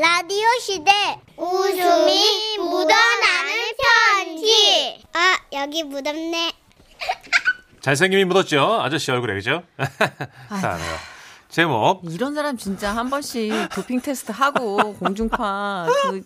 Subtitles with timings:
[0.00, 0.90] 라디오 시대
[1.36, 3.52] 웃음이 묻어나는
[4.16, 4.98] 편지.
[5.12, 6.52] 아, 여기 묻었네.
[7.82, 8.80] 잘생김이 묻었죠?
[8.80, 9.62] 아저씨 얼굴에, 그죠?
[9.78, 10.82] 자, 네.
[11.50, 12.00] 제목.
[12.10, 16.22] 이런 사람 진짜 한 번씩 도핑 테스트 하고 공중파 그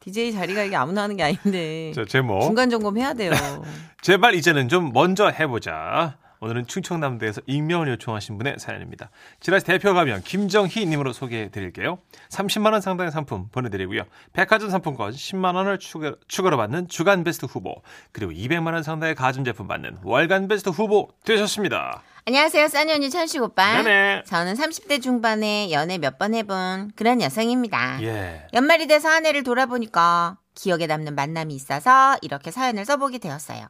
[0.00, 2.42] DJ 자리가 이게 아무나 하는 게 아닌데 자, 제목.
[2.42, 3.32] 중간 점검 해야 돼요.
[4.02, 6.18] 제발 이제는 좀 먼저 해보자.
[6.40, 9.10] 오늘은 충청남도에서 익명을 요청하신 분의 사연입니다.
[9.40, 11.98] 지라시 대표 가명 김정희 님으로 소개해 드릴게요.
[12.30, 14.02] 30만 원 상당의 상품 보내드리고요.
[14.32, 19.14] 백화점 상품권 10만 원을 추가, 추가 로 받는 주간 베스트 후보 그리고 200만 원 상당의
[19.14, 22.02] 가전제품 받는 월간 베스트 후보 되셨습니다.
[22.28, 23.82] 안녕하세요, 써니 언니 천식 오빠.
[23.82, 24.24] 네네.
[24.26, 28.02] 저는 30대 중반에 연애 몇 번 해본 그런 여성입니다.
[28.02, 28.46] 예.
[28.52, 33.66] 연말이 돼서 한 해를 돌아보니까 기억에 남는 만남이 있어서 이렇게 사연을 써보게 되었어요.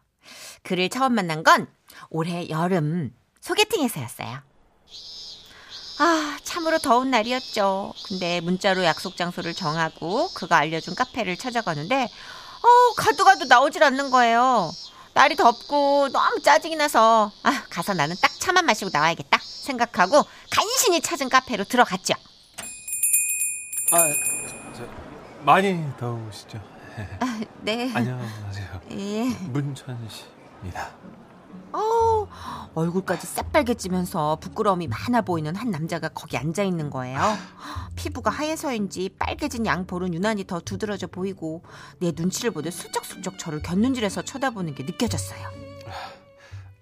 [0.63, 1.67] 그를 처음 만난 건
[2.11, 4.41] 올해 여름 소개팅에서였어요.
[5.99, 7.95] 아, 참으로 더운 날이었죠.
[8.07, 14.71] 근데 문자로 약속 장소를 정하고 그가 알려준 카페를 찾아가는데, 어, 가도 가도 나오질 않는 거예요.
[15.15, 21.31] 날이 덥고 너무 짜증이 나서, 아, 가서 나는 딱 차만 마시고 나와야겠다 생각하고 간신히 찾은
[21.31, 22.13] 카페로 들어갔죠.
[23.93, 23.99] 아,
[24.77, 24.87] 저,
[25.45, 26.76] 많이 더우시죠?
[27.21, 27.93] 아, 네.
[27.95, 28.81] 안녕하세요.
[28.93, 29.29] 예.
[29.49, 30.91] 문천 씨입니다.
[31.73, 32.27] 어,
[32.75, 37.21] 얼굴까지 새빨개 지면서 부끄러움이 많아 보이는 한 남자가 거기 앉아 있는 거예요.
[37.97, 41.63] 피부가 하얘서인지 빨개진 양볼은 유난히 더 두드러져 보이고
[41.99, 45.49] 내 눈치를 보듯 슬쩍슬쩍 저를 곁눈질해서 쳐다보는 게 느껴졌어요.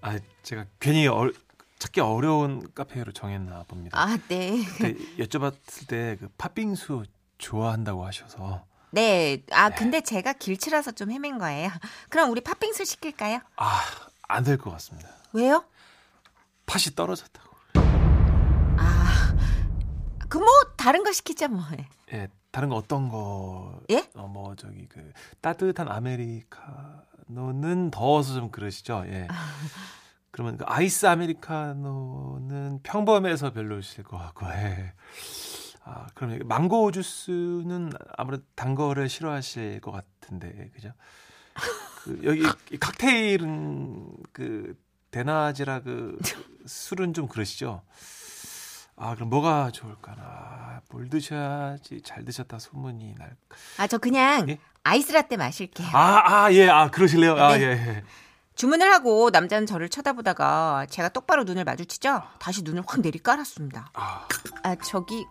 [0.01, 1.31] 아, 제가 괜히 어,
[1.79, 3.99] 찾기 어려운 카페로 정했나 봅니다.
[4.01, 4.63] 아, 네.
[5.19, 7.05] 여쭤봤을 때 그 팥빙수
[7.39, 8.65] 좋아한다고 하셔서
[8.95, 9.43] 네.
[9.51, 11.71] 아, 근데 제가 길치라서 좀 헤맨 거예요.
[12.09, 13.41] 그럼 우리 팥빙수 시킬까요?
[13.57, 13.81] 아,
[14.29, 15.09] 안 될 것 같습니다.
[15.33, 15.65] 왜요?
[16.67, 17.51] 팥이 떨어졌다고.
[18.79, 19.35] 아,
[20.29, 21.65] 그 뭐 다른 거 시키자 뭐.
[22.13, 23.81] 예, 다른 거 어떤 거?
[23.91, 24.09] 예?
[24.15, 29.03] 어, 뭐 저기 그 따뜻한 아메리카노는 더워서 좀 그러시죠.
[29.09, 29.27] 예.
[30.31, 34.47] 그러면 그 아이스 아메리카노는 평범해서 별로실 것 같고.
[34.51, 34.93] 예.
[35.85, 40.93] 아, 그럼 망고 주스는 아무래도 단 거를 싫어하실 것 같은데, 그죠?
[42.03, 44.77] 그 여기 이 칵테일은 그
[45.11, 46.19] 대낮이라 그
[46.67, 47.83] 술은 좀 그러시죠?
[48.97, 50.81] 아, 그럼 뭐가 좋을까나?
[50.91, 53.37] 뭘 드셔야지 잘 드셨다 소문이 날.
[53.79, 54.59] 아, 저 그냥 예?
[54.85, 55.89] 아이스라떼 마실게요.
[55.93, 57.35] 아, 아, 예, 아, 그러실래요?
[57.37, 57.63] 아, 네.
[57.63, 58.05] 예, 예.
[58.55, 62.23] 주문을 하고 남자는 저를 쳐다보다가 제가 똑바로 눈을 마주치죠.
[62.39, 63.91] 다시 눈을 확 내리 깔았습니다.
[63.95, 64.29] 아,
[64.63, 65.27] 아 저기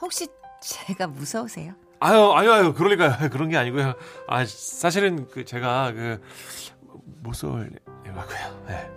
[0.00, 0.28] 혹시
[0.62, 1.74] 제가 무서우세요?
[2.00, 3.28] 아유, 아유, 아유, 그러니까요.
[3.30, 3.94] 그런 게 아니고요.
[4.28, 6.20] 아, 사실은 그 제가 그
[7.22, 8.64] 못쏠려고요.
[8.68, 8.90] 예.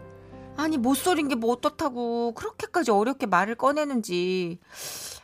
[0.57, 4.59] 아니 못소린 게뭐 어떻다고 그렇게까지 어렵게 말을 꺼내는지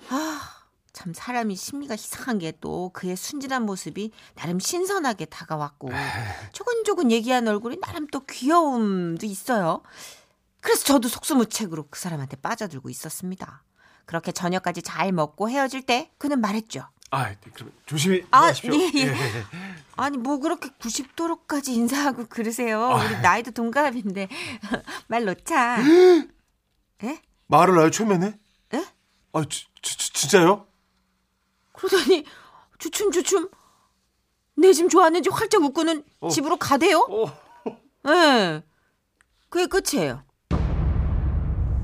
[0.09, 0.50] 아
[0.94, 5.90] 참 사람이 심리가 이상한 게 또 그의 순진한 모습이 나름 신선하게 다가왔고
[6.53, 9.81] 조근조근 얘기한 얼굴이 나름 또 귀여움도 있어요.
[10.62, 13.63] 그래서 저도 속수무책으로 그 사람한테 빠져들고 있었습니다.
[14.06, 16.88] 그렇게 저녁까지 잘 먹고 헤어질 때 그는 말했죠.
[17.12, 18.74] 아, 네, 그럼 조심히 아, 하십시오.
[18.74, 19.14] 예, 예.
[19.96, 22.84] 아니 뭐 그렇게 90도로까지 인사하고 그러세요.
[22.84, 24.28] 아, 우리 나이도 동갑인데
[25.08, 25.78] 말 놓자.
[27.03, 27.22] 예?
[27.47, 28.40] 말을 아예 초면에?
[28.74, 28.86] 예?
[29.34, 30.66] 아, 지, 지, 지- 진짜요?
[31.74, 32.25] 그러더니
[32.80, 33.50] 주춤주춤
[34.56, 36.30] 내 집 좋았는지 활짝 웃고는 어.
[36.30, 37.00] 집으로 가대요.
[37.09, 37.72] 어.
[38.09, 38.64] 예.
[39.50, 40.24] 그게 끝이에요.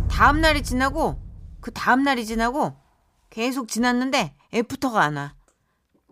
[0.09, 1.19] 다음 날이 지나고
[1.61, 2.75] 그 다음 날이 지나고
[3.29, 5.33] 계속 지났는데 애프터가 안 와.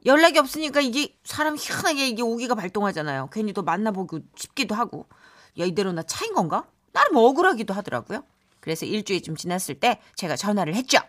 [0.06, 3.30] 연락이 없으니까 이게 사람 희한하게 이게 오기가 발동하잖아요.
[3.32, 5.08] 괜히 또 만나보고 싶기도 하고.
[5.60, 6.66] 야 이대로 나 차인 건가?
[6.94, 8.24] 나름 억울하기도 하더라고요.
[8.60, 11.00] 그래서 일주일 좀 지났을 때 제가 전화를 했죠.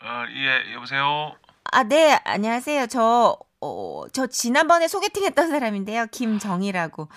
[0.00, 1.36] 아, 예, 여보세요.
[1.64, 2.86] 아, 네, 안녕하세요.
[2.86, 6.06] 저, 어, 저 지난번에 소개팅 했던 사람인데요.
[6.10, 7.08] 김정희라고.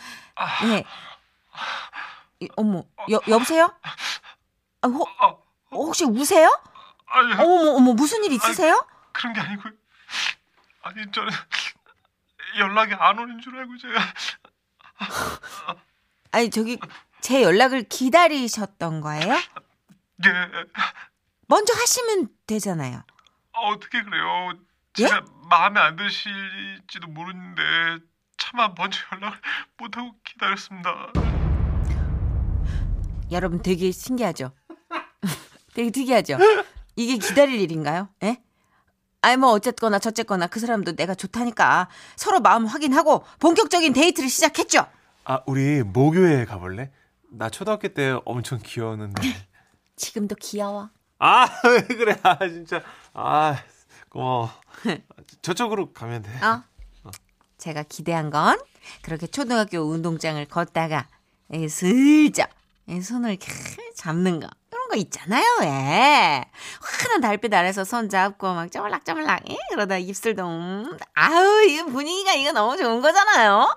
[0.67, 0.83] 네.
[2.41, 3.71] 이, 어머, 여, 여보세요?
[4.81, 5.07] 아, 혹,
[5.69, 6.49] 혹시 우세요?
[7.05, 8.83] 아니, 어머, 어머, 무슨 일 있으세요?
[9.11, 9.69] 그런 게 아니고,
[10.81, 11.29] 아니 저는
[12.57, 13.99] 연락이 안 오는 줄 알고 제가.
[16.31, 16.79] 아니, 저기,
[17.21, 19.33] 제 연락을 기다리셨던 거예요?
[20.25, 20.49] 예,
[21.47, 23.03] 먼저 하시면 되잖아요.
[23.53, 24.53] 아, 어떻게 그래요?
[24.99, 25.07] 예?
[25.07, 27.99] 제가 마음에 안 드실지도 모르는데
[28.37, 29.39] 차마 먼저 연락을
[29.77, 31.11] 못 하고 기다렸습니다.
[33.31, 34.51] 여러분 되게 신기하죠?
[35.73, 36.37] 되게 특이하죠?
[36.95, 38.09] 이게 기다릴 일인가요?
[38.23, 38.41] 예?
[39.21, 44.85] 아니 뭐 어쨌거나 저쨌거나 그 사람도 내가 좋다니까 서로 마음 확인하고 본격적인 데이트를 시작했죠.
[45.23, 46.91] 아, 우리 모교에 가볼래?
[47.29, 49.21] 나 초등학교 때 엄청 귀여웠는데.
[49.95, 50.89] 지금도 귀여워.
[51.19, 52.17] 아, 왜 그래?
[52.23, 52.81] 아, 진짜.
[53.13, 53.55] 아,
[54.09, 54.49] 고마워.
[55.43, 56.31] 저쪽으로 가면 돼.
[56.43, 56.63] 어?
[57.59, 58.59] 제가 기대한 건
[59.03, 61.07] 그렇게 초등학교 운동장을 걷다가
[61.53, 62.60] 이 슬쩍 이
[63.01, 63.51] 손을 이렇게
[63.95, 66.45] 잡는 거 이런 거 있잖아요 왜
[66.81, 69.57] 환한 달빛 아래서 손 잡고 막 쪼물락쪼물락 예?
[69.69, 73.67] 그러다 입술도 음, 아우 이 분위기가 이거 너무 좋은 거잖아요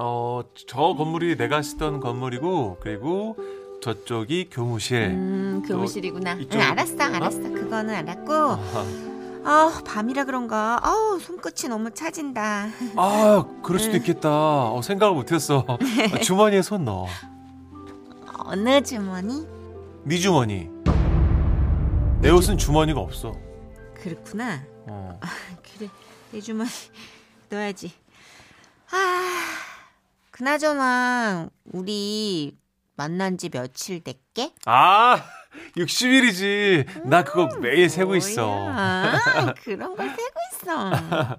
[0.00, 3.36] 어, 저 건물이 내가 쓰던 건물이고, 그리고
[3.82, 5.02] 저쪽이 교무실.
[5.06, 8.86] 음또 교무실이구나 응, 알았어 알았어 그거는 알았고 아,
[9.44, 14.28] 아 밤이라 그런가 아우 손끝이 너무 차진다 아, 그럴 수도 있겠다.
[14.30, 15.64] 어, 생각을 못했어.
[15.68, 15.78] 아,
[16.22, 17.06] 주머니에 손 넣어.
[18.38, 19.46] 어느 주머니
[20.04, 20.70] 네 주머니.
[22.20, 23.32] 내 옷은 주머니가 없어.
[23.94, 25.20] 그렇구나 어.
[25.62, 25.88] 그래
[26.32, 26.70] 내 주머니
[27.50, 27.92] 넣어야지
[28.90, 29.44] 아
[30.30, 32.56] 그나저나 우리
[32.96, 34.54] 만난 지 며칠 됐게?
[34.66, 35.22] 아,
[35.76, 37.06] 60일이지.
[37.08, 38.46] 나 그거 매일 세고 있어.
[38.46, 41.38] 뭐야, 그런 걸 세고 있어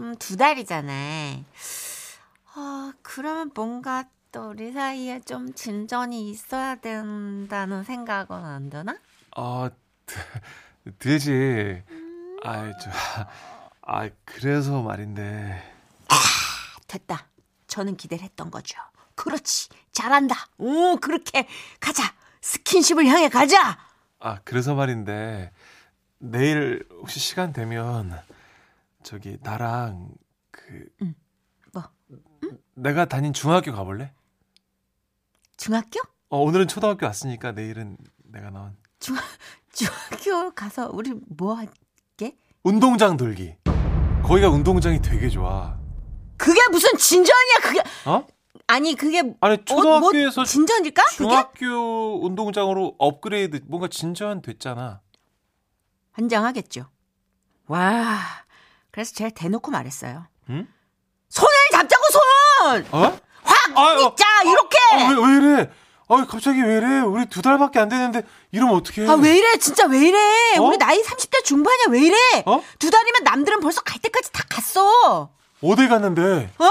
[0.00, 0.92] 음, 두 달이잖아
[2.54, 4.04] 아 그러면 뭔가
[4.34, 8.98] 또 우리 사이에 좀 진전이 있어야 된다는 생각은 안 드나?
[9.36, 9.70] 아,
[10.04, 11.80] 드- 되지.
[12.42, 12.90] 아, 저,
[13.82, 15.62] 아, 그래서 말인데.
[16.88, 17.28] 됐다.
[17.68, 18.76] 저는 기대를 했던 거죠.
[19.14, 19.68] 그렇지.
[19.92, 20.34] 잘한다.
[20.58, 21.46] 오, 그렇게
[21.78, 22.02] 가자.
[22.40, 23.78] 스킨십을 향해 가자.
[24.18, 25.52] 아, 그래서 말인데.
[26.18, 28.20] 내일 혹시 시간 되면
[29.04, 30.08] 저기 나랑
[30.50, 31.14] 그 응.
[31.72, 31.84] 뭐?
[32.74, 34.12] 내가 다닌 중학교 가볼래?
[35.64, 35.98] 중학교?
[36.28, 39.16] 어, 오늘은 초등학교 왔으니까 내일은 내가 나온 중,
[39.72, 42.36] 중학교 가서 우리 뭐 할게?
[42.62, 43.56] 운동장 돌기.
[44.22, 45.78] 거기가 운동장이 되게 좋아.
[46.36, 47.80] 그게 무슨 진전이야, 그게.
[48.04, 48.26] 어?
[48.66, 49.20] 아니, 그게.
[49.40, 51.02] 아니 뭐, 초등학교에서 뭐 진전일까?
[51.02, 51.16] 그게?
[51.16, 55.00] 중학교 운동장으로 업그레이드 뭔가 진전 됐잖아.
[56.12, 56.90] 환장하겠죠.
[57.68, 58.18] 와.
[58.90, 60.26] 그래서 제가 대놓고 말했어요.
[60.50, 60.68] 응?
[61.30, 63.00] 손을 잡자고, 손!
[63.00, 63.18] 어?
[63.74, 63.78] 확!
[63.78, 64.14] 아유, 어.
[64.14, 64.76] 자, 이렇게!
[64.92, 65.70] 아, 왜, 왜 이래?
[66.08, 67.00] 아, 갑자기 왜 이래?
[67.00, 68.22] 우리 두 달밖에 안 되는데
[68.52, 69.08] 이러면 어떡해?
[69.08, 69.56] 아, 왜 이래?
[69.58, 70.56] 진짜 왜 이래?
[70.58, 70.62] 어?
[70.62, 72.16] 우리 나이 30대 중반이야, 왜 이래?
[72.46, 72.62] 어?
[72.78, 75.30] 두 달이면 남들은 벌써 갈 때까지 다 갔어.
[75.62, 76.50] 어디 갔는데?
[76.58, 76.68] 어?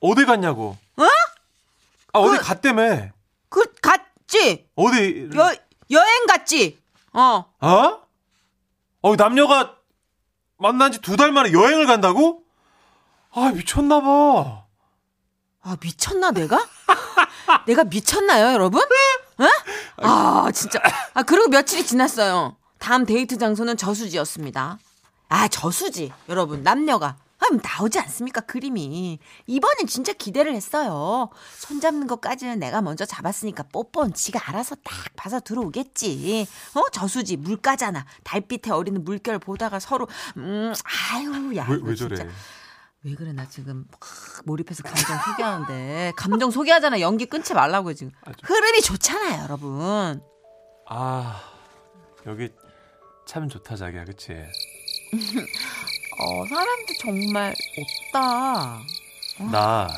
[0.00, 0.76] 어디 갔냐고?
[0.96, 1.04] 어?
[2.12, 3.08] 아, 어디 그- 갔다며?
[3.48, 4.66] 그, 갔지?
[4.74, 5.30] 어디?
[5.36, 5.54] 여,
[5.90, 6.78] 여행 갔지?
[7.12, 7.44] 어.
[7.60, 8.00] 어?
[9.02, 9.76] 어, 남녀가
[10.58, 12.42] 만난 지 두 달 만에 여행을 간다고?
[13.32, 14.64] 아, 미쳤나 봐.
[15.66, 16.64] 아, 미쳤나, 내가?
[17.66, 18.80] 내가 미쳤나요, 여러분?
[18.82, 19.44] 어?
[19.96, 20.78] 아, 진짜.
[21.12, 22.54] 아, 그리고 며칠이 지났어요.
[22.78, 24.78] 다음 데이트 장소는 저수지였습니다.
[25.28, 26.12] 아, 저수지.
[26.28, 27.16] 여러분, 남녀가.
[27.38, 29.18] 아, 나오지 않습니까, 그림이.
[29.48, 31.30] 이번엔 진짜 기대를 했어요.
[31.58, 36.46] 손 잡는 것까지는 내가 먼저 잡았으니까 뽀뽀는 지가 알아서 딱 봐서 들어오겠지.
[36.74, 38.06] 어, 저수지, 물가잖아.
[38.22, 40.72] 달빛에 어리는 물결 보다가 서로, 음,
[41.12, 41.66] 아유, 야.
[41.68, 42.28] 왜, 왜 저래?
[43.06, 43.10] 진짜.
[43.10, 43.32] 왜 그래?
[43.32, 44.00] 나 지금 막
[44.44, 46.12] 몰입해서 감정 소개하는데.
[46.16, 47.00] 감정 소개하잖아.
[47.00, 48.12] 연기 끊지 말라고 지금.
[48.24, 50.20] 아, 좀- 흐름이 좋잖아요 여러분.
[50.88, 51.42] 아,
[52.26, 52.50] 여기
[53.26, 54.32] 참 좋다, 자기야, 그치?
[56.18, 57.54] 어 사람도 정말
[58.12, 58.80] 없다.
[59.52, 59.88] 나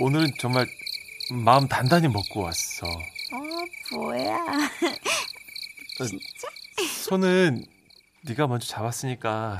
[0.00, 0.66] 오늘은 정말
[1.44, 2.86] 마음 단단히 먹고 왔어.
[2.86, 4.38] 어 뭐야.
[7.04, 7.64] 손은
[8.22, 9.56] 네가 먼저 잡았으니까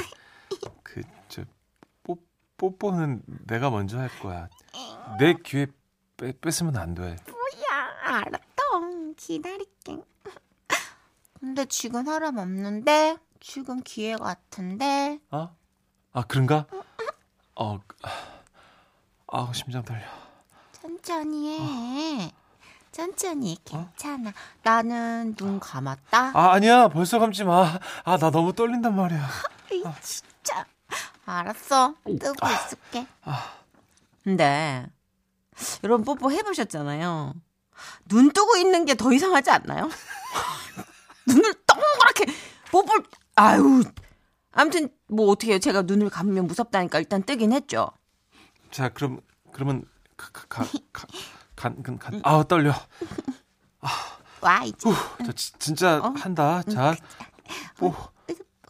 [0.83, 1.09] 그저
[2.69, 4.49] 뽀뽀는 내가 먼저 할 거야.
[5.19, 5.67] 내 기회
[6.17, 7.03] 빼, 뺏으면 안 돼.
[7.03, 8.39] 뭐야 알았다
[9.19, 9.99] 기다릴게
[11.39, 15.55] 근데 지금 사람 없는데 지금 기회 같은데 어?
[16.15, 16.67] 아 그런가?
[17.55, 17.79] 어,
[19.27, 20.01] 아 심장 떨려.
[20.73, 22.33] 천천히 해
[22.93, 27.79] 천천히 괜찮아 나는 눈 감았다 아 아니야 벌써 감지 마.
[28.05, 29.29] 아 나 너무 떨린단 말이야.
[29.71, 30.65] 이 진짜
[31.27, 31.95] 알았어.
[32.05, 33.07] 뜨고 있을게.
[34.23, 34.87] 근데
[35.83, 37.35] 여러분 뽀뽀 해보셨잖아요.
[38.09, 39.89] 눈 뜨고 있는 게 더 이상하지 않나요?
[41.27, 42.27] 눈을 동그랗게
[42.71, 42.93] 뽀뽀
[43.37, 43.83] 아유.
[44.53, 45.59] 아무튼 뭐 어떻게 해요?
[45.59, 47.89] 제가 눈을 감으면 무섭다니까 일단 뜨긴 했죠.
[48.71, 49.21] 자 그럼
[49.53, 49.85] 그러면
[50.17, 52.73] 가가간간 아 떨려.
[54.41, 54.89] 와 이제.
[54.89, 56.13] 후, 저 지, 진짜 어?
[56.17, 56.63] 한다.
[56.71, 56.95] 자,
[57.79, 57.95] 뽀,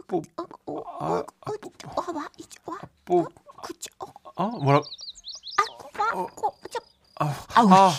[0.07, 3.27] 뽀, 어, 어, 아, 어, 아, 어, 와, 와, 이제 와, 뽀,
[3.63, 4.07] 그치, 어,
[4.37, 4.79] 어 뭐라?
[5.57, 6.79] 아고, 와, 고, 저,
[7.21, 7.93] 아, 아우, 아,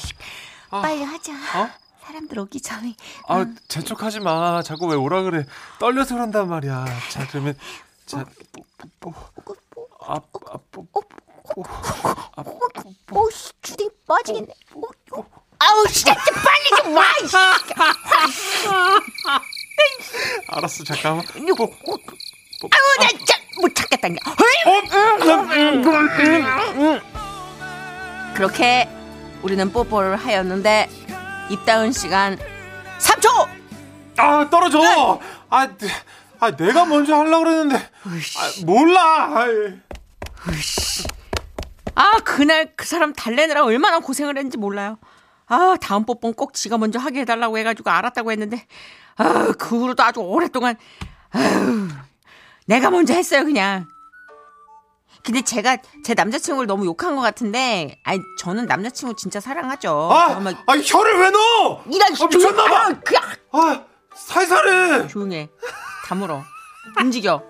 [0.71, 1.33] 아, 빨리 하자.
[1.33, 1.69] 어?
[2.05, 2.95] 사람들 오기 전에.
[3.27, 4.61] 아, 재촉하지 마.
[4.61, 5.45] 자꾸 왜 오라 그래?
[5.79, 6.85] 떨려서 그런단 말이야.
[7.09, 7.57] 자, 그러면
[8.05, 8.63] 자, 뽀,
[8.99, 9.11] 뽀,
[9.73, 11.01] 뽀, 아, 아, 뽀, 뽀,
[12.35, 12.59] 아, 뽀,
[13.07, 14.53] 뽀, 오, 씨, 주둥이 빠지겠네.
[14.75, 14.81] 오,
[15.17, 15.25] 오.
[15.57, 17.35] 아우, 진짜 좀 빨리 좀 와, 이씨.
[20.55, 21.25] 알았어, 잠깐만.
[21.47, 21.69] 이거
[22.63, 24.07] 아유, 나 진짜 못 찾겠다.
[28.33, 28.89] 그렇게
[29.43, 30.89] 우리는 뽀뽀를 하였는데
[31.49, 32.37] 입다운 시간
[32.99, 33.47] 3초.
[34.17, 35.19] 아, 떨어져!
[35.49, 35.87] 아, 내-
[36.39, 37.75] 아, 내가 먼저 하려고 그랬는데.
[37.77, 39.31] 아, 몰라!
[39.41, 39.73] 아이.
[41.95, 44.97] 아, 그날 그 사람 달래느라 얼마나 고생을 했는지 몰라요.
[45.47, 48.65] 아, 다음 뽀뽀는 꼭 지가 먼저 하게 해달라고 해가지고 알았다고 했는데,
[49.17, 50.75] 아, 그 후로도 아주 오랫동안,
[51.31, 51.87] 아유,
[52.65, 53.87] 내가 먼저 했어요, 그냥.
[55.23, 60.09] 근데 제가 제 남자친구를 너무 욕한 것 같은데, 아니, 저는 남자친구 진짜 사랑하죠.
[60.11, 61.83] 아, 정말 아, 혀를 왜 넣어!
[61.91, 62.87] 이런 아, 미쳤나봐!
[62.87, 63.85] 아, 그, 아, 아,
[64.15, 65.07] 살살해!
[65.07, 65.49] 조용해.
[66.05, 66.43] 다물어.
[66.99, 67.43] 움직여.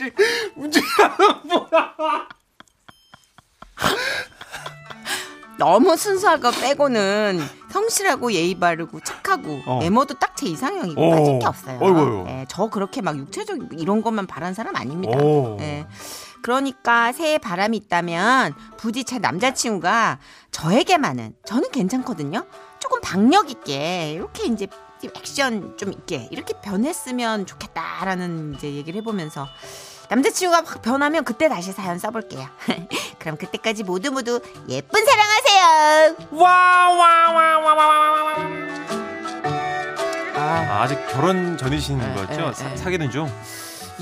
[0.56, 2.28] 문제가 뭐야!
[5.60, 7.38] 너무 순수한 거 빼고는
[7.70, 9.78] 성실하고 예의 바르고 착하고 어.
[9.82, 11.10] 외모도 딱 제 이상형이고 오.
[11.10, 11.78] 빠질 게 없어요.
[11.82, 12.24] 어이구, 어이구.
[12.28, 15.18] 예, 저 그렇게 막 육체적 이런 것만 바란 사람 아닙니다.
[15.18, 15.58] 오.
[15.60, 15.86] 예.
[16.42, 20.18] 그러니까 새해 바람이 있다면 부디 제 남자친구가
[20.50, 22.46] 저에게만은 저는 괜찮거든요.
[22.78, 24.66] 조금 박력 있게 이렇게 이제
[25.14, 29.48] 액션 좀 있게 이렇게 변했으면 좋겠다라는 이제 얘기를 해보면서
[30.08, 32.48] 남자친구가 확 변하면 그때 다시 사연 써볼게요.
[33.20, 36.16] 그럼 그때까지 모두 모두 예쁜 사랑하세요.
[40.34, 42.48] 아, 아직 결혼 전이신 에, 거죠?
[42.48, 42.76] 에, 사, 에.
[42.76, 43.30] 사귀는 중?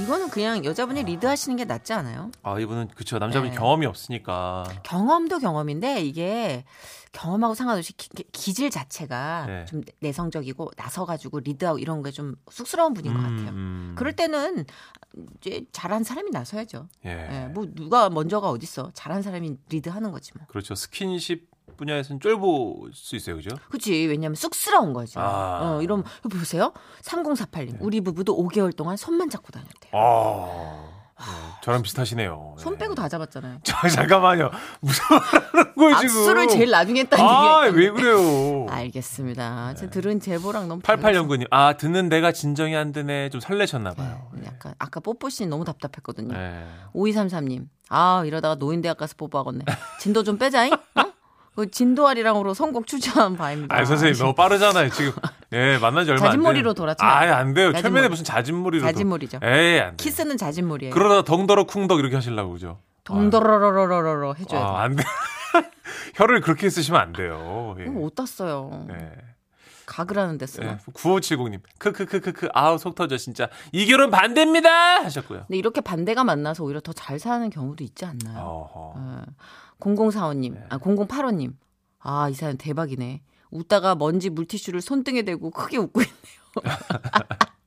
[0.03, 2.31] 이거는 그냥 여자분이 리드하시는 게 낫지 않아요?
[2.43, 3.19] 아, 이분은, 그쵸.
[3.19, 3.57] 남자분이 네.
[3.57, 4.65] 경험이 없으니까.
[4.85, 6.65] 경험도 경험인데 이게
[7.13, 9.65] 경험하고 상관없이 기, 기- 기질 자체가 네.
[9.65, 13.49] 좀 내성적이고 나서가지고 리드하고 이런 게 좀 쑥스러운 분인 것 같아요.
[13.51, 13.95] 음.
[13.97, 14.65] 그럴 때는
[15.39, 16.87] 이제 잘한 사람이 나서야죠.
[17.07, 17.11] 예.
[17.11, 18.91] 예, 뭐 누가 먼저가 어딨어?
[18.95, 20.47] 잘한 사람이 리드하는 거지 뭐.
[20.49, 20.75] 그렇죠.
[20.75, 23.51] 스킨십 분야에서는 쫄보 수 있어요, 그죠?
[23.71, 25.21] 그치 왜냐면 쑥스러운 거죠.
[25.21, 25.59] 아.
[25.79, 26.73] 어, 이러면 보세요.
[27.03, 29.93] 3048님 우리 부부도 5개월 동안 손만 잡고 다녔대요.
[29.93, 31.25] 아, 네,
[31.65, 32.55] 저랑 비슷하시네요.
[32.57, 32.63] 네.
[32.63, 33.59] 손 빼고 다 잡았잖아요.
[33.65, 34.51] 자, 잠깐만요.
[34.81, 36.17] 무슨 말 하는 거예요, 지금?
[36.21, 38.67] 악수를 제일 나중에 했다는 아, 왜 그래요?
[38.69, 39.75] 알겠습니다.
[39.75, 43.31] 제 들은 제보랑 너무 88연구님, 아, 듣는 내가 진정이 안 되네.
[43.31, 44.31] 좀 설레셨나 봐요.
[44.35, 46.33] 네, 약간 아까 뽀뽀 씬 너무 답답했거든요.
[46.35, 46.65] 네.
[46.95, 47.67] 5233님.
[47.89, 49.65] 아, 이러다가 노인대학 가서 뽀뽀하겠네.
[49.99, 50.73] 진도 좀 빼자잉?
[50.73, 50.79] 어?
[51.59, 53.75] 그 진도아리랑으로 선곡 추천한 바입니다.
[53.77, 54.91] 아, 선생님, 너무 빠르잖아요.
[54.91, 55.11] 지금,
[55.53, 56.75] 예, 만난 지 얼마 안 자진몰이로 돼요.
[56.75, 57.11] 돌아쳐요.
[57.11, 57.73] 아, 안 돼요.
[57.73, 57.83] 자진몰이.
[57.83, 58.83] 최면에 무슨 자진몰이로.
[58.83, 59.41] 돌- 자진몰이죠.
[59.43, 60.05] 에이, 안 돼.
[60.05, 60.95] 키스는 자진몰이에요.
[60.95, 62.79] 그러다가 덩더러 쿵덕 이렇게 하시려고 그죠?
[63.03, 64.65] 동더러러러러러 해줘야 돼.
[64.67, 65.03] 아, 안 돼.
[66.15, 67.75] 혀를 그렇게 쓰시면 안 돼요.
[67.81, 67.83] 예.
[67.87, 68.87] 이거 못 땄어요.
[68.93, 69.11] 예.
[69.89, 70.73] 각을 하는데 쓰나.
[70.73, 70.77] 예.
[70.93, 71.61] 9570님.
[71.79, 72.49] 크크크크크.
[72.53, 73.49] 아우, 속 터져, 진짜.
[73.73, 75.03] 이 결혼 반대입니다!
[75.05, 75.45] 하셨고요.
[75.47, 78.39] 근데 이렇게 반대가 만나서 오히려 더 잘 사는 경우도 있지 않나요?
[78.39, 78.93] 어허.
[78.97, 79.23] 어.
[79.81, 80.65] 0045님, 네.
[80.69, 81.55] 아 0085님.
[82.01, 83.23] 아, 이 사연 대박이네.
[83.51, 86.17] 웃다가 먼지 물티슈를 손등에 대고 크게 웃고 있네요.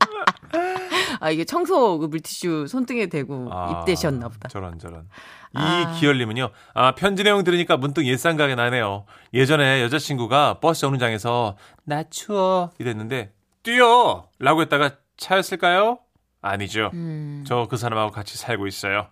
[1.21, 4.49] 아, 이게 청소 그 물티슈 손등에 대고 아, 입대셨나 보다.
[4.49, 5.07] 저런 저런.
[5.53, 5.93] 아.
[5.95, 6.49] 이기열님은요.
[6.73, 9.05] 아 편지 내용 들으니까 문득 옛 생각이 나네요.
[9.33, 15.99] 예전에 여자친구가 버스 정류장에서 나 추워 이랬는데 뛰어 라고 했다가 차였을까요?
[16.41, 16.89] 아니죠.
[16.93, 17.43] 음.
[17.45, 19.07] 저그 사람하고 같이 살고 있어요.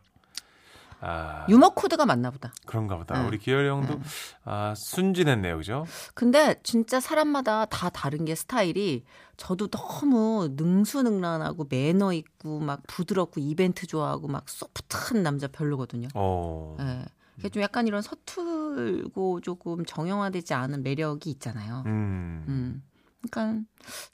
[1.02, 2.54] 아 유머 코드가 맞나 보다.
[2.66, 3.22] 그런가 보다.
[3.22, 3.28] 네.
[3.28, 4.00] 우리 기열이 형도
[4.44, 5.86] 아 순진했네요, 그죠?
[6.14, 9.06] 근데 진짜 사람마다 다 다른 게 스타일이
[9.38, 16.10] 저도 너무 능수능란하고 매너 있고 막 부드럽고 이벤트 좋아하고 막 소프트한 남자 별로거든요.
[16.16, 16.76] 어.
[16.80, 17.06] 예.
[17.36, 21.84] 그게 좀 약간 이런 서툴고 조금 정형화되지 않은 매력이 있잖아요.
[21.86, 22.44] 음.
[22.50, 22.84] 음.
[23.22, 23.66] 그러니까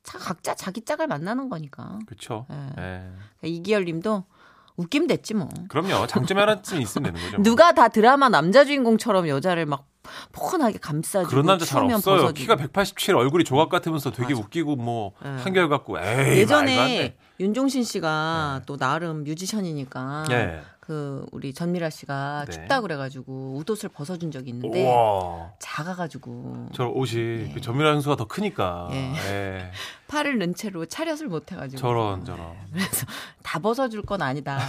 [0.03, 1.99] 자, 각자 자기 짝을 만나는 거니까.
[2.05, 2.45] 그렇죠.
[2.51, 3.13] 예.
[3.43, 3.47] 예.
[3.47, 4.25] 이기열 님도
[4.77, 5.49] 웃기면 됐지 뭐.
[5.69, 6.07] 그럼요.
[6.07, 7.37] 장점이 하나쯤 있으면 되는 거죠.
[7.37, 7.43] 뭐.
[7.43, 9.87] 누가 다 드라마 남자 주인공처럼 여자를 막
[10.33, 11.97] 포근하게 감싸주고 그런 남자 잘 없어요.
[12.17, 12.33] 벗어주고.
[12.33, 14.45] 키가 187, 얼굴이 조각 같으면서 되게 맞아.
[14.45, 15.29] 웃기고 뭐 예.
[15.29, 17.17] 한결 같고 에이 예전에 돼.
[17.39, 20.61] 윤종신 씨가 또 나름 뮤지션이니까 예.
[20.85, 22.51] 그 우리 전미라 씨가 네.
[22.51, 25.53] 춥다 그래가지고 옷옷을 벗어준 적이 있는데 우와.
[25.59, 27.51] 작아가지고 저 옷이 예.
[27.53, 28.89] 그 전미라 형수가 더 크니까.
[28.91, 29.13] 예.
[29.15, 29.71] 예.
[30.07, 32.53] 팔을 넣은 채로 차렷을 못해가지고 저런 저런.
[32.71, 33.07] 그래서
[33.41, 34.59] 다 벗어줄 건 아니다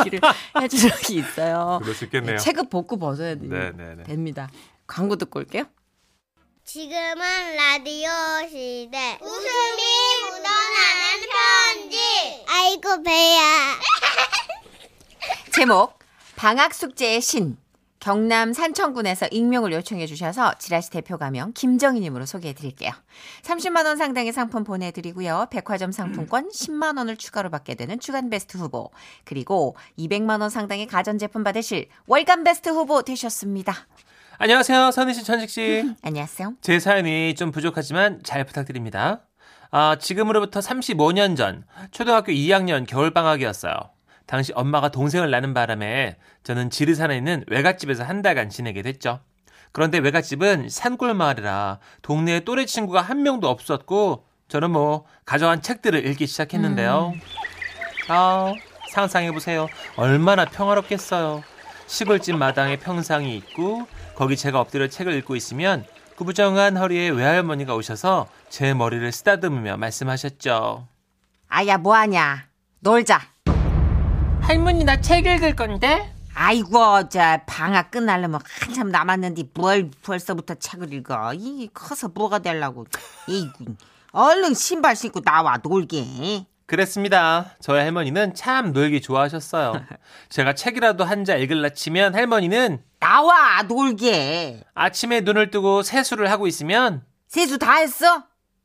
[0.00, 0.18] 얘기를
[0.60, 1.78] 해준 적이 있어요.
[1.80, 2.38] 그럴 수 있겠네요.
[2.38, 3.46] 체급 벗고 벗어야 돼.
[3.46, 4.02] 네, 네, 네.
[4.02, 4.48] 됩니다.
[4.88, 5.64] 광고 듣고 올게요.
[6.64, 8.08] 지금은 라디오
[8.48, 9.18] 시대.
[9.20, 9.82] 웃음이
[10.22, 11.98] 묻어나는 편지.
[12.48, 13.42] 아이고, 배야.
[15.54, 15.98] 제목
[16.34, 17.58] 방학 숙제의 신
[18.00, 22.90] 경남 산청군에서 익명을 요청해 주셔서 지라시 대표 가명 김정희님으로 소개해 드릴게요.
[23.42, 25.48] 30만 원 상당의 상품 보내드리고요.
[25.50, 28.90] 백화점 상품권 10만 원을 추가로 받게 되는 주간 베스트 후보
[29.24, 33.74] 그리고 200만 원 상당의 가전제품 받으실 월간 베스트 후보 되셨습니다.
[34.38, 34.90] 안녕하세요.
[34.90, 35.94] 선희 씨, 천식 씨.
[36.00, 36.54] 안녕하세요.
[36.62, 39.20] 제 사연이 좀 부족하지만 잘 부탁드립니다.
[39.70, 43.92] 아, 지금으로부터 35년 전 초등학교 2학년 겨울방학이었어요.
[44.32, 49.20] 당시 엄마가 동생을 낳는 바람에 저는 지리산에 있는 외갓집에서 한 달간 지내게 됐죠.
[49.72, 56.26] 그런데 외갓집은 산골 마을이라 동네에 또래 친구가 한 명도 없었고 저는 뭐 가져간 책들을 읽기
[56.26, 57.12] 시작했는데요.
[58.08, 58.54] 아,
[58.94, 59.68] 상상해 보세요.
[59.96, 61.42] 얼마나 평화롭겠어요.
[61.86, 65.84] 시골집 마당에 평상이 있고 거기 제가 엎드려 책을 읽고 있으면
[66.16, 70.88] 구부정한 허리에 외할머니가 오셔서 제 머리를 쓰다듬으며 말씀하셨죠.
[71.48, 72.46] 아야 뭐하냐?
[72.80, 73.31] 놀자.
[74.42, 76.12] 할머니 나 책 읽을 건데?
[76.34, 81.32] 아이고 저 방학 끝나려면 한참 남았는데 뭘 벌써부터 책을 읽어?
[81.34, 82.86] 이 커서 뭐가 되려고?
[83.28, 83.74] 이구
[84.12, 86.46] 얼른 신발 신고 나와 놀게.
[86.66, 87.52] 그랬습니다.
[87.60, 89.74] 저희 할머니는 참 놀기 좋아하셨어요.
[90.30, 94.64] 제가 책이라도 한 자 읽을라 치면 할머니는 나와 놀게.
[94.74, 98.24] 아침에 눈을 뜨고 세수를 하고 있으면 세수 다 했어?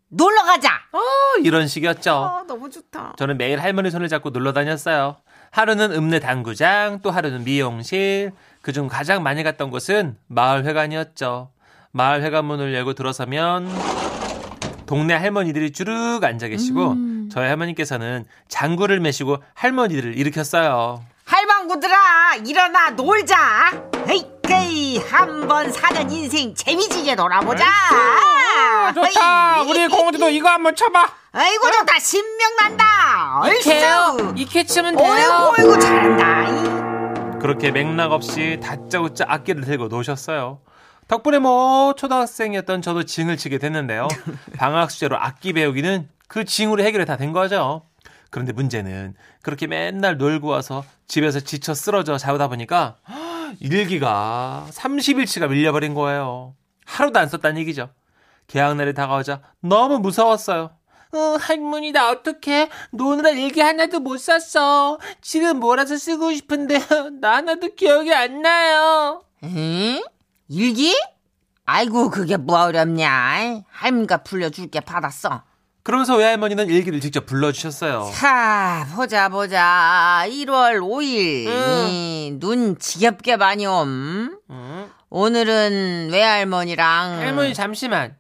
[0.10, 0.70] 놀러 가자.
[0.94, 1.00] 어,
[1.44, 2.12] 이런 식이었죠.
[2.12, 3.16] 아, 너무 좋다.
[3.18, 5.18] 저는 매일 할머니 손을 잡고 놀러 다녔어요.
[5.58, 8.32] 하루는 읍내 당구장, 또 하루는 미용실.
[8.62, 11.50] 그중 가장 많이 갔던 곳은 마을회관이었죠.
[11.94, 13.68] 마을회관 문을 열고 들어서면
[14.86, 16.96] 동네 할머니들이 주룩 앉아 계시고
[17.32, 21.04] 저희 할머니께서는 장구를 매시고 할머니들을 일으켰어요.
[21.26, 23.72] 할망구들아 일어나 놀자.
[24.10, 27.66] 에이 한번 사는 인생 재미지게 놀아보자.
[28.96, 29.70] 어이.
[29.70, 31.06] 우리 공주도 이거 한번 쳐봐.
[31.34, 33.40] 아이고 좋다 신명 난다.
[33.44, 34.34] 얼쑤.
[34.38, 37.40] 이케 치면 어이구 어이구 잘한다.
[37.40, 40.60] 그렇게 맥락 없이 다짜고짜 악기를 들고 노셨어요.
[41.10, 44.08] 덕분에 뭐 초등학생이었던 저도 징을 치게 됐는데요.
[44.58, 47.84] 방학 숙제로 악기 배우기는 그 징으로 해결이 다 된 거죠.
[48.30, 52.96] 그런데 문제는 그렇게 맨날 놀고 와서 집에서 지쳐 쓰러져 자다 보니까
[53.60, 56.56] 일기가 30일치가 밀려버린 거예요.
[56.86, 57.90] 하루도 안 썼다는 얘기죠.
[58.48, 60.72] 개학날이 다가오자 너무 무서웠어요.
[61.14, 62.70] 어, 할머니 나 어떡해?
[62.92, 65.00] 노느라 일기 하나도 못 썼어.
[65.22, 66.80] 지금 몰아서 쓰고 싶은데
[67.22, 69.24] 나 하나도 기억이 안 나요.
[69.44, 70.02] 응?
[70.50, 70.94] 일기?
[71.66, 73.64] 아이고 그게 뭐 어렵냐?
[73.70, 75.44] 할머니가 불려줄게 받았어.
[75.88, 78.12] 그러면서 외할머니는 일기를 직접 불러주셨어요.
[78.14, 81.88] 자 보자 보자 1월 5일 응.
[81.90, 84.38] 이, 눈 지겹게 많이 옴.
[84.50, 84.90] 응?
[85.10, 88.18] 오늘은 외할머니랑 할머니 잠시만.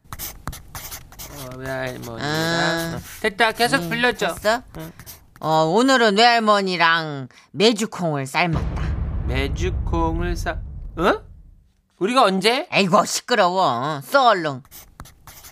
[1.33, 2.95] 어, 외할머니랑 아.
[2.95, 4.35] 어, 됐다 계속 음, 불렸죠.
[4.35, 4.63] 됐어?
[4.77, 4.91] 응.
[5.41, 8.81] 어 오늘은 외할머니랑 메주콩을 삶았다.
[9.27, 10.51] 메주콩을 사.
[10.95, 11.21] 어?
[11.99, 12.65] 우리가 언제?
[12.71, 13.99] 아이고 시끄러워.
[14.05, 14.63] 써 얼른.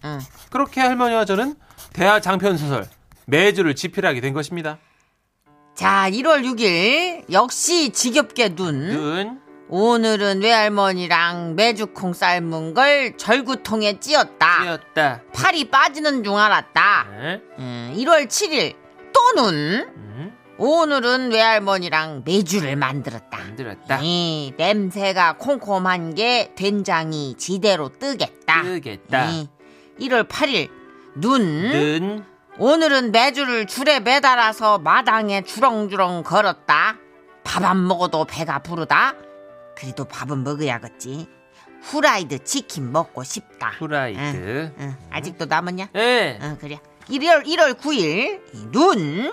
[0.06, 0.20] 응.
[0.50, 1.65] 그렇게 할머니와 저는
[1.96, 2.86] 대하 장편 소설
[3.26, 4.80] 매주를 집필하게 된 것입니다.
[5.76, 8.90] 자 1월 6일 역시 지겹게 눈.
[8.90, 14.64] 눈, 오늘은 외할머니랑 메주콩 삶은 걸 절구통에 찧었다.
[14.64, 15.22] 띄었다.
[15.34, 17.08] 팔이 빠지는 줄 알았다.
[17.12, 17.42] 네.
[17.60, 18.76] 음, 1월 7일
[19.14, 19.56] 또 눈.
[19.56, 23.38] 음, 오늘은 외할머니랑 메주를 만들었다.
[23.38, 24.00] 만들었다.
[24.02, 28.64] 이 냄새가 콩콩한 게 된장이 지대로 뜨겠다.
[28.64, 29.30] 뜨겠다.
[29.30, 29.48] 이,
[30.02, 30.70] 1월 8일
[31.16, 31.70] 눈.
[31.72, 32.26] 눈,
[32.58, 36.96] 오늘은 메주를 줄에 매달아서 마당에 주렁주렁 걸었다.
[37.44, 39.14] 밥 안 먹어도 배가 부르다.
[39.78, 41.28] 그래도 밥은 먹어야겠지.
[41.84, 43.74] 후라이드 치킨 먹고 싶다.
[43.78, 44.20] 후라이드.
[44.20, 44.98] 응, 응.
[45.12, 45.90] 아직도 남았냐?
[45.96, 46.40] 예.
[46.42, 46.80] 응, 그래.
[47.10, 49.32] 1월 1월 9일 눈.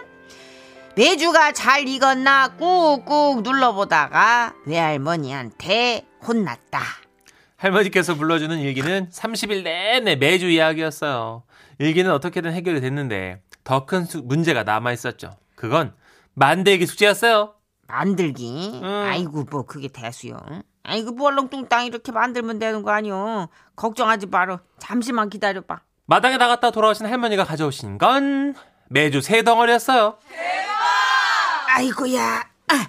[0.95, 6.81] 메주가 잘 익었나 꾹꾹 눌러보다가 외할머니한테 혼났다.
[7.62, 11.44] 할머니께서 불러주는 일기는 30일 내내 매주 이야기였어요.
[11.79, 15.31] 일기는 어떻게든 해결이 됐는데 더 큰 문제가 남아 있었죠.
[15.55, 15.94] 그건
[16.35, 17.55] 만들기 숙제였어요.
[17.87, 18.81] 만들기.
[18.83, 18.85] 응.
[19.09, 20.37] 아이고 뭐 그게 대수요.
[20.83, 23.48] 아이고 뭐 얼렁뚱땅 이렇게 만들면 되는 거 아니오.
[23.77, 24.61] 걱정하지 마라.
[24.79, 25.81] 잠시만 기다려봐.
[26.07, 28.55] 마당에 나갔다 돌아오신 할머니가 가져오신 건
[28.88, 30.18] 매주 세 덩어리였어요.
[31.77, 32.44] 아이고야.
[32.68, 32.87] 아,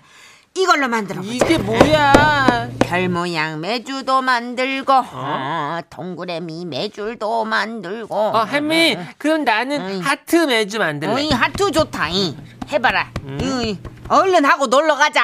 [0.55, 1.21] 이걸로 만들어.
[1.23, 2.69] 이게 뭐야?
[2.79, 9.99] 별 모양 매주도 만들고 어, 동그라미 매줄도 만들고 어, 할머니, 그럼 나는 응.
[10.01, 11.11] 하트 매주 만들래.
[11.11, 12.37] 어이 하트 좋다 이.
[12.71, 13.09] 해봐라
[13.41, 13.77] 이,
[14.09, 15.21] 얼른 하고 놀러 가자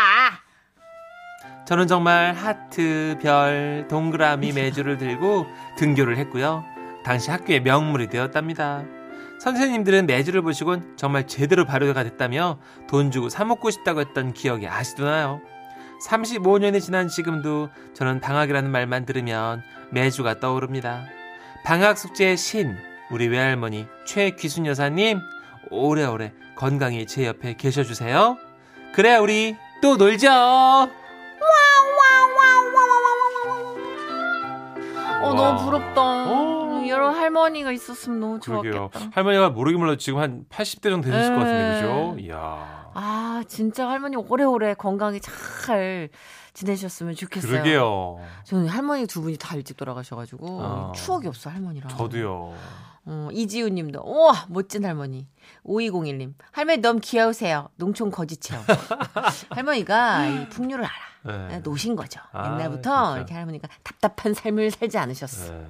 [1.65, 5.45] 저는 정말 하트, 별, 동그라미 매주를 들고
[5.77, 6.65] 등교를 했고요.
[7.05, 8.83] 당시 학교의 명물이 되었답니다.
[9.39, 15.41] 선생님들은 매주를 보시곤 정말 제대로 발효가 됐다며 돈 주고 사먹고 싶다고 했던 기억이 아직도 나요.
[16.06, 21.06] 35년이 지난 지금도 저는 방학이라는 말만 들으면 매주가 떠오릅니다.
[21.63, 22.78] 방학 숙제의 신,
[23.12, 25.19] 우리 외할머니 최귀순 여사님,
[25.71, 28.38] 오래오래 건강히 제 옆에 계셔주세요.
[28.93, 30.30] 그래야 우리 또 놀죠.
[35.21, 36.58] 어 너무 부럽다 오.
[36.89, 38.73] 이런 할머니가 있었으면 너무 그러게요.
[38.73, 39.10] 좋았겠다.
[39.13, 41.82] 할머니가 모르게 몰라도 지금 한 80대 정도 되셨을 것 같은데, 네.
[41.82, 42.15] 그죠?
[42.19, 42.89] 이야.
[42.93, 46.10] 아, 진짜 할머니 오래오래 건강히 잘
[46.54, 47.52] 지내셨으면 좋겠어요.
[47.52, 48.19] 그러게요.
[48.43, 50.91] 저는 할머니 두 분이 다 일찍 돌아가셔가지고 어.
[50.95, 51.89] 추억이 없어 할머니랑.
[51.89, 52.54] 저도요.
[53.06, 55.28] 어, 이지우 님도, 우와, 멋진 할머니.
[55.65, 57.69] 5201님, 할머니 너무 귀여우세요.
[57.75, 58.63] 농촌 거지체험.
[59.49, 61.47] 할머니가 이 풍류를 알아.
[61.47, 61.60] 네.
[61.60, 62.21] 노신 거죠.
[62.32, 63.17] 아, 옛날부터 진짜.
[63.17, 65.54] 이렇게 할머니가 답답한 삶을 살지 않으셨어.
[65.54, 65.67] 네.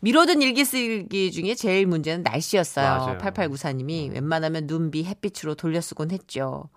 [0.00, 2.86] 미뤄둔 일기 쓰기 중에 제일 문제는 날씨였어요.
[2.86, 3.18] 맞아요.
[3.18, 6.68] 8894님이 웬만하면 눈, 비, 햇빛으로 돌려 쓰곤 했죠.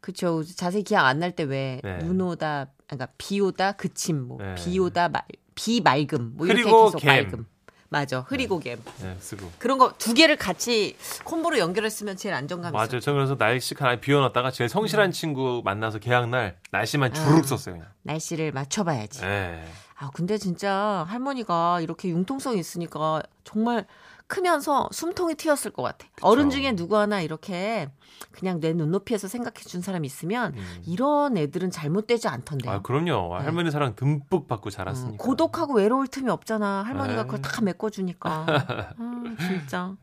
[0.00, 0.42] 그쵸.
[0.44, 1.98] 자세히 기억 안 날 때왜 네.
[1.98, 4.54] 눈 오다, 그러니까 비 오다 그침, 뭐 네.
[4.56, 5.22] 비 오다 말,
[5.54, 7.24] 비 맑음, 뭐 이렇게 계속 갬.
[7.30, 7.46] 맑음.
[7.88, 8.20] 맞아.
[8.20, 8.78] 흐리고 갬.
[9.00, 9.50] 네, 쓰고.
[9.58, 12.72] 그런 거 두 개를 같이 콤보로 연결했으면 제일 안정감이.
[12.74, 13.00] 맞아요.
[13.00, 17.46] 저 그래서 날씨 하나 비워놨다가 제일 성실한 친구 만나서 개학날 날씨만 주르륵 아.
[17.46, 17.88] 썼어요, 그냥.
[18.02, 19.20] 날씨를 맞춰봐야지.
[19.22, 19.64] 네.
[19.98, 23.86] 아, 근데 진짜 할머니가 이렇게 융통성이 있으니까 정말
[24.26, 26.06] 크면서 숨통이 트였을 것 같아.
[26.20, 27.88] 어른 중에 누구 하나 이렇게
[28.32, 30.82] 그냥 내 눈높이에서 생각해 준 사람이 있으면 음.
[30.84, 32.72] 이런 애들은 잘못되지 않던데요.
[32.72, 33.36] 아, 그럼요.
[33.36, 35.24] 할머니 사랑 듬뿍 받고 음, 자랐으니까.
[35.24, 36.82] 고독하고 외로울 틈이 없잖아.
[36.82, 37.26] 할머니가 네.
[37.26, 38.46] 그걸 다 메꿔주니까.
[38.98, 39.94] 아, 진짜.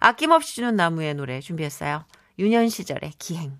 [0.00, 2.04] 아낌없이 주는 나무의 노래 준비했어요.
[2.38, 3.58] 유년 시절의 기행.